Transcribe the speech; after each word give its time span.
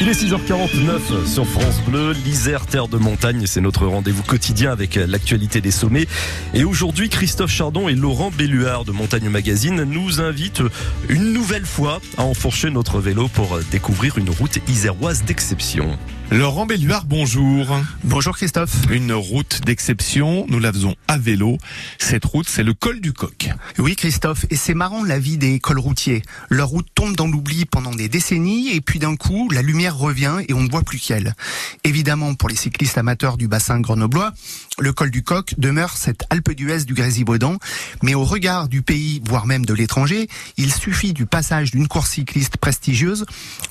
Il 0.00 0.08
est 0.08 0.22
6h49 0.22 1.26
sur 1.26 1.46
France 1.46 1.80
Bleu, 1.80 2.12
l'Isère, 2.24 2.66
terre 2.66 2.86
de 2.86 2.96
montagne, 2.96 3.44
c'est 3.46 3.60
notre 3.60 3.86
rendez-vous 3.86 4.22
quotidien 4.22 4.70
avec 4.70 4.94
l'actualité 4.94 5.60
des 5.60 5.70
sommets. 5.70 6.06
Et 6.54 6.64
aujourd'hui, 6.64 7.08
Christophe 7.08 7.50
Chardon 7.50 7.88
et 7.88 7.94
Laurent 7.94 8.30
Belluard 8.30 8.84
de 8.84 8.92
Montagne 8.92 9.28
Magazine 9.28 9.82
nous 9.84 10.20
invitent 10.20 10.62
une 11.08 11.32
nouvelle 11.32 11.66
fois 11.66 12.00
à 12.18 12.22
enfourcher 12.22 12.70
notre 12.70 13.00
vélo 13.00 13.28
pour 13.28 13.58
découvrir 13.70 14.18
une 14.18 14.30
route 14.30 14.58
iséroise 14.68 15.24
d'exception. 15.24 15.98
Laurent 16.32 16.66
Belluard, 16.66 17.04
bonjour. 17.04 17.80
Bonjour 18.02 18.36
Christophe. 18.36 18.74
Une 18.90 19.12
route 19.12 19.60
d'exception, 19.64 20.44
nous 20.48 20.58
la 20.58 20.72
faisons 20.72 20.96
à 21.06 21.18
vélo. 21.18 21.56
Cette 21.98 22.24
route, 22.24 22.48
c'est 22.48 22.64
le 22.64 22.74
col 22.74 23.00
du 23.00 23.12
coq. 23.12 23.50
Oui 23.78 23.94
Christophe, 23.94 24.44
et 24.50 24.56
c'est 24.56 24.74
marrant 24.74 25.04
la 25.04 25.20
vie 25.20 25.38
des 25.38 25.60
cols 25.60 25.78
routiers. 25.78 26.22
Leur 26.48 26.68
route 26.68 26.88
tombe 26.96 27.14
dans 27.14 27.28
l'oubli 27.28 27.64
pendant 27.64 27.94
des 27.94 28.08
décennies 28.08 28.74
et 28.74 28.80
puis 28.80 28.98
d'un 28.98 29.14
coup, 29.14 29.48
la 29.50 29.62
lumière 29.62 29.96
revient 29.96 30.38
et 30.48 30.52
on 30.52 30.62
ne 30.62 30.68
voit 30.68 30.82
plus 30.82 30.98
qu'elle. 30.98 31.36
Évidemment, 31.84 32.34
pour 32.34 32.48
les 32.48 32.56
cyclistes 32.56 32.98
amateurs 32.98 33.36
du 33.36 33.46
bassin 33.46 33.78
grenoblois, 33.78 34.32
le 34.80 34.92
col 34.92 35.12
du 35.12 35.22
coq 35.22 35.54
demeure 35.58 35.96
cette 35.96 36.24
Alpe 36.30 36.50
d'Huez 36.50 36.84
du 36.84 36.94
Grésivaudan, 36.94 37.58
mais 38.02 38.14
au 38.14 38.24
regard 38.24 38.68
du 38.68 38.82
pays, 38.82 39.22
voire 39.24 39.46
même 39.46 39.64
de 39.64 39.74
l'étranger, 39.74 40.28
il 40.56 40.72
suffit 40.74 41.12
du 41.12 41.24
passage 41.24 41.70
d'une 41.70 41.86
course 41.86 42.10
cycliste 42.10 42.56
prestigieuse 42.56 43.26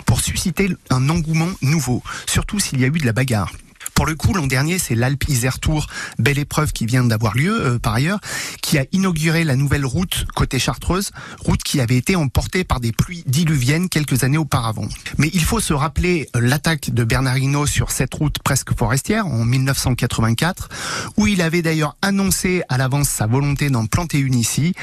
pour 0.05 0.22
susciter 0.22 0.70
un 0.90 1.10
engouement 1.10 1.52
nouveau, 1.62 2.02
surtout 2.45 2.59
s'il 2.59 2.80
y 2.80 2.84
a 2.84 2.88
eu 2.88 2.91
de 2.91 3.05
la 3.08 3.12
bagarre. 3.12 3.52
Pour 3.95 4.05
le 4.05 4.16
coup, 4.16 4.34
l'an 4.34 4.45
dernier, 4.45 4.77
c'est 4.77 4.94
l'Alpe 4.94 5.30
Isère 5.30 5.59
Tour, 5.59 5.88
belle 6.20 6.38
épreuve 6.38 6.73
qui 6.73 6.85
vient 6.85 7.05
d'avoir 7.05 7.35
lieu 7.35 7.66
euh, 7.66 7.80
par 7.80 7.94
ailleurs, 7.94 8.20
qui 8.62 8.77
a 8.77 8.85
inauguré 8.91 9.45
la 9.45 9.55
nouvelle 9.55 9.85
route 9.85 10.26
côté 10.35 10.59
Chartreuse, 10.59 11.12
route 11.40 11.63
qui 11.63 11.80
avait 11.80 11.95
été 11.95 12.16
emportée 12.18 12.66
par 12.66 12.81
des 12.81 12.91
pluies 12.91 13.23
diluviennes 13.26 13.88
quelques 13.88 14.26
années 14.26 14.38
auparavant. 14.38 14.88
Mais 15.18 15.30
il 15.34 15.44
faut 15.44 15.62
se 15.62 15.73
rappeler 15.73 16.27
euh, 16.35 16.41
l'attaque 16.41 16.94
de 16.94 17.04
Bernard 17.05 17.38
Hinault 17.38 17.68
sur 17.68 17.90
cette 17.90 18.13
route 18.13 18.38
presque 18.44 18.77
forestière 18.77 19.27
en 19.27 19.46
1984, 19.46 20.70
où 21.15 21.27
il 21.27 21.41
avait 21.41 21.62
d'ailleurs 21.62 21.96
annoncé 22.02 22.63
à 22.68 22.77
l'avance 22.77 23.07
sa 23.07 23.27
volonté 23.27 23.70
d'en 23.70 23.85
planter 23.85 24.20
une 24.20 24.35
ici. 24.35 24.74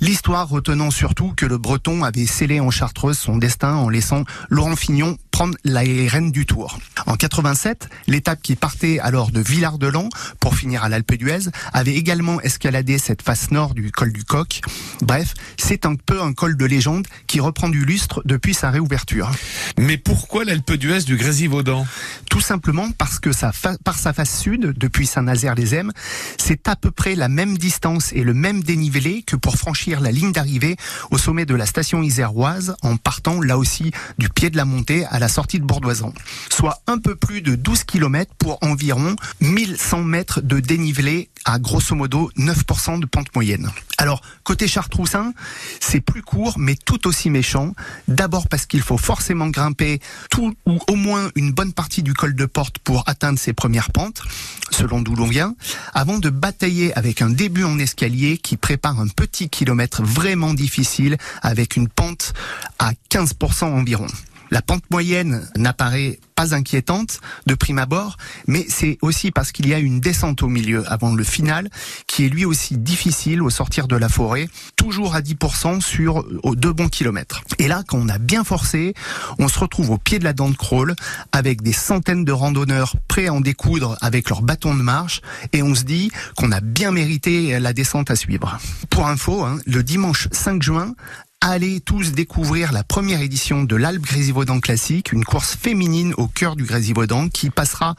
L'histoire 0.00 0.48
retenant 0.48 0.90
surtout 0.90 1.34
que 1.36 1.44
le 1.44 1.58
Breton 1.58 2.04
avait 2.04 2.26
scellé 2.26 2.58
en 2.58 2.70
Chartreuse 2.70 3.18
son 3.18 3.36
destin 3.36 3.74
en 3.74 3.90
laissant 3.90 4.24
Laurent 4.48 4.76
Fignon 4.76 5.18
prendre 5.42 5.58
rênes 5.74 6.30
du 6.30 6.46
Tour. 6.46 6.78
En 7.06 7.16
87, 7.16 7.88
l'étape 8.06 8.40
qui 8.42 8.54
partait 8.54 9.00
alors 9.00 9.32
de 9.32 9.40
Villard-de-Lans 9.40 10.08
pour 10.38 10.54
finir 10.54 10.84
à 10.84 10.88
l'Alpe 10.88 11.14
d'Huez 11.14 11.50
avait 11.72 11.94
également 11.94 12.40
escaladé 12.42 12.96
cette 12.98 13.22
face 13.22 13.50
nord 13.50 13.74
du 13.74 13.90
col 13.90 14.12
du 14.12 14.22
Coq. 14.22 14.60
Bref, 15.00 15.34
c'est 15.56 15.84
un 15.84 15.96
peu 15.96 16.22
un 16.22 16.32
col 16.32 16.56
de 16.56 16.64
légende 16.64 17.08
qui 17.26 17.40
reprend 17.40 17.68
du 17.68 17.84
lustre 17.84 18.22
depuis 18.24 18.54
sa 18.54 18.70
réouverture. 18.70 19.32
Mais 19.78 19.98
pourquoi 19.98 20.44
l'Alpe 20.44 20.74
d'Huez 20.74 21.00
du 21.00 21.16
Grésivaudan? 21.16 21.86
Tout 22.30 22.40
simplement 22.40 22.90
parce 22.92 23.18
que 23.18 23.32
ça, 23.32 23.50
par 23.82 23.98
sa 23.98 24.12
face 24.12 24.38
sud, 24.38 24.74
depuis 24.76 25.08
Saint-Nazaire-les-Aismes, 25.08 25.90
c'est 26.38 26.68
à 26.68 26.76
peu 26.76 26.92
près 26.92 27.16
la 27.16 27.28
même 27.28 27.58
distance 27.58 28.12
et 28.12 28.22
le 28.22 28.32
même 28.32 28.62
dénivelé 28.62 29.24
que 29.24 29.34
pour 29.34 29.56
franchir 29.56 30.00
la 30.00 30.12
ligne 30.12 30.30
d'arrivée 30.30 30.76
au 31.10 31.18
sommet 31.18 31.46
de 31.46 31.56
la 31.56 31.66
station 31.66 32.00
iséroise 32.00 32.76
en 32.82 32.96
partant 32.96 33.40
là 33.40 33.58
aussi 33.58 33.90
du 34.18 34.28
pied 34.28 34.48
de 34.48 34.56
la 34.56 34.64
montée 34.64 35.04
à 35.06 35.18
la 35.18 35.28
sortie 35.32 35.58
de 35.58 35.64
Bourdoisan, 35.64 36.12
soit 36.50 36.80
un 36.86 36.98
peu 36.98 37.16
plus 37.16 37.42
de 37.42 37.56
12 37.56 37.84
km 37.84 38.32
pour 38.38 38.58
environ 38.62 39.16
1100 39.40 40.02
mètres 40.02 40.40
de 40.40 40.60
dénivelé 40.60 41.30
à 41.44 41.58
grosso 41.58 41.94
modo 41.96 42.30
9% 42.36 43.00
de 43.00 43.06
pente 43.06 43.34
moyenne. 43.34 43.70
Alors, 43.98 44.20
côté 44.44 44.68
Chartroussin, 44.68 45.32
c'est 45.80 46.00
plus 46.00 46.22
court 46.22 46.58
mais 46.58 46.76
tout 46.76 47.06
aussi 47.06 47.30
méchant. 47.30 47.74
D'abord 48.08 48.48
parce 48.48 48.66
qu'il 48.66 48.82
faut 48.82 48.98
forcément 48.98 49.48
grimper 49.48 50.00
tout 50.30 50.54
ou 50.66 50.78
au 50.88 50.96
moins 50.96 51.30
une 51.34 51.52
bonne 51.52 51.72
partie 51.72 52.02
du 52.02 52.14
col 52.14 52.34
de 52.34 52.46
porte 52.46 52.78
pour 52.78 53.04
atteindre 53.06 53.38
ses 53.38 53.52
premières 53.52 53.90
pentes, 53.90 54.22
selon 54.70 55.00
d'où 55.00 55.14
l'on 55.14 55.26
vient, 55.26 55.54
avant 55.94 56.18
de 56.18 56.30
batailler 56.30 56.96
avec 56.96 57.22
un 57.22 57.30
début 57.30 57.64
en 57.64 57.78
escalier 57.78 58.38
qui 58.38 58.56
prépare 58.56 59.00
un 59.00 59.08
petit 59.08 59.48
kilomètre 59.48 60.02
vraiment 60.02 60.54
difficile 60.54 61.16
avec 61.40 61.76
une 61.76 61.88
pente 61.88 62.32
à 62.78 62.92
15% 63.10 63.64
environ. 63.64 64.06
La 64.52 64.60
pente 64.60 64.84
moyenne 64.90 65.48
n'apparaît 65.56 66.20
pas 66.34 66.54
inquiétante 66.54 67.20
de 67.46 67.54
prime 67.54 67.78
abord, 67.78 68.16
mais 68.46 68.64
c'est 68.68 68.98
aussi 69.02 69.30
parce 69.30 69.52
qu'il 69.52 69.68
y 69.68 69.74
a 69.74 69.78
une 69.78 70.00
descente 70.00 70.42
au 70.42 70.48
milieu 70.48 70.84
avant 70.90 71.14
le 71.14 71.24
final 71.24 71.68
qui 72.06 72.24
est 72.24 72.28
lui 72.28 72.44
aussi 72.44 72.76
difficile 72.76 73.42
au 73.42 73.50
sortir 73.50 73.88
de 73.88 73.96
la 73.96 74.08
forêt, 74.08 74.48
toujours 74.76 75.14
à 75.14 75.20
10% 75.20 75.80
sur 75.80 76.24
deux 76.54 76.72
bons 76.72 76.88
kilomètres. 76.88 77.42
Et 77.58 77.68
là, 77.68 77.82
quand 77.86 77.98
on 77.98 78.08
a 78.08 78.18
bien 78.18 78.44
forcé, 78.44 78.94
on 79.38 79.48
se 79.48 79.58
retrouve 79.58 79.90
au 79.90 79.98
pied 79.98 80.18
de 80.18 80.24
la 80.24 80.32
dent 80.32 80.50
de 80.50 80.56
crawl 80.56 80.94
avec 81.32 81.62
des 81.62 81.72
centaines 81.72 82.24
de 82.24 82.32
randonneurs 82.32 82.96
prêts 83.08 83.26
à 83.26 83.32
en 83.32 83.40
découdre 83.40 83.96
avec 84.00 84.28
leur 84.28 84.42
bâton 84.42 84.74
de 84.74 84.82
marche 84.82 85.20
et 85.52 85.62
on 85.62 85.74
se 85.74 85.84
dit 85.84 86.10
qu'on 86.36 86.52
a 86.52 86.60
bien 86.60 86.90
mérité 86.90 87.58
la 87.58 87.72
descente 87.72 88.10
à 88.10 88.16
suivre. 88.16 88.58
Pour 88.90 89.06
info, 89.06 89.42
hein, 89.42 89.58
le 89.66 89.82
dimanche 89.82 90.28
5 90.32 90.62
juin, 90.62 90.94
allez 91.40 91.80
tous 91.80 92.12
découvrir 92.12 92.72
la 92.72 92.84
première 92.84 93.20
édition 93.20 93.64
de 93.64 93.74
l'Alpe 93.74 94.02
Grésivaudan 94.02 94.60
Classique, 94.60 95.12
une 95.12 95.24
course 95.24 95.56
féminine 95.56 96.14
au 96.16 96.28
cœur 96.32 96.56
du 96.56 96.64
Grésivaudan 96.64 97.28
qui 97.28 97.50
passera 97.50 97.94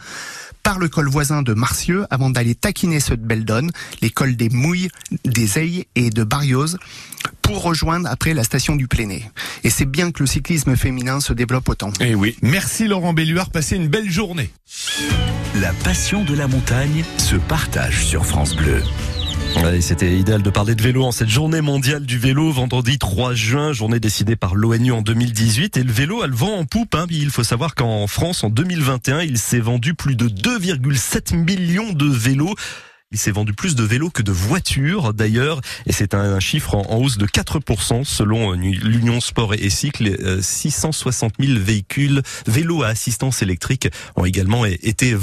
par 0.64 0.80
le 0.80 0.88
col 0.88 1.10
voisin 1.10 1.42
de 1.42 1.54
Marcieux 1.54 2.06
avant 2.10 2.30
d'aller 2.30 2.56
taquiner 2.56 3.00
ceux 3.00 3.18
de 3.18 3.26
Beldon, 3.26 3.68
les 4.02 4.10
cols 4.10 4.36
des 4.36 4.50
Mouilles, 4.50 4.90
des 5.26 5.60
Ailles 5.60 5.86
et 5.96 6.10
de 6.10 6.24
Barriose 6.24 6.78
pour 7.42 7.62
rejoindre 7.62 8.10
après 8.10 8.34
la 8.34 8.44
station 8.44 8.76
du 8.76 8.88
Pléné. 8.88 9.30
Et 9.64 9.70
c'est 9.70 9.86
bien 9.86 10.12
que 10.12 10.24
le 10.24 10.28
cyclisme 10.28 10.76
féminin 10.78 11.20
se 11.20 11.34
développe 11.34 11.68
autant. 11.68 11.92
Eh 12.00 12.16
oui. 12.16 12.38
Merci 12.42 12.88
Laurent 12.88 13.14
Belluard, 13.14 13.50
passez 13.50 13.76
une 13.76 13.90
belle 13.90 14.10
journée. 14.10 14.52
La 15.56 15.74
passion 15.84 16.24
de 16.24 16.34
la 16.34 16.48
montagne 16.48 17.04
se 17.18 17.36
partage 17.36 18.06
sur 18.06 18.26
France 18.26 18.56
Bleu. 18.56 18.82
C'était 19.81 20.18
idéal 20.18 20.41
de 20.41 20.50
parler 20.50 20.75
de 20.75 20.81
vélo 20.81 21.03
en 21.03 21.12
cette 21.12 21.30
journée 21.30 21.62
mondiale 21.62 22.06
du 22.06 22.18
vélo, 22.18 22.52
vendredi 22.52 22.97
3 22.97 23.34
juin, 23.34 23.74
journée 23.74 24.00
décidée 24.00 24.36
par 24.36 24.56
l'ONU 24.56 24.91
en 24.91 25.02
2018. 25.02 25.78
Et 25.78 25.84
le 25.84 25.91
vélo 25.91 26.22
a 26.22 26.28
le 26.28 26.36
en 26.41 26.66
poupe. 26.66 26.96
Hein. 26.96 27.06
Il 27.09 27.30
faut 27.30 27.44
savoir 27.44 27.75
qu'en 27.75 28.08
France, 28.08 28.44
en 28.44 28.50
2021, 28.50 29.22
il 29.22 29.38
s'est 29.38 29.59
vendu 29.59 29.94
plus 29.94 30.16
de 30.16 30.28
2,7 30.28 31.36
millions 31.36 31.94
de 31.94 32.06
vélos. 32.06 32.56
Il 33.13 33.19
s'est 33.19 33.31
vendu 33.31 33.53
plus 33.53 33.75
de 33.75 33.84
vélos 33.84 34.09
que 34.09 34.24
de 34.24 34.31
voitures 34.31 35.13
d'ailleurs, 35.13 35.62
et 35.86 35.94
c'est 35.94 36.16
un, 36.16 36.40
chiffre 36.40 36.74
en, 36.74 36.97
hausse 36.97 37.19
de 37.19 37.28
4% 37.28 38.03
selon 38.03 38.53
l'Union 38.53 39.22
Sport 39.22 39.53
et 39.53 39.69
Cycle. 39.69 40.42
660 40.42 41.36
000 41.40 41.59
véhicules, 41.59 42.24
vélos 42.47 42.81
à 42.81 42.88
assistance 42.88 43.44
électrique 43.44 43.88
ont 44.16 44.25
également 44.25 44.66
été 44.66 45.13
vendus. 45.13 45.22